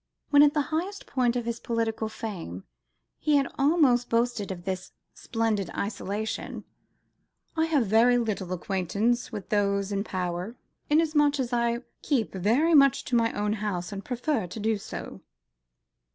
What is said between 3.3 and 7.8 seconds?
had almost boasted himself of this "splendid isolation," "I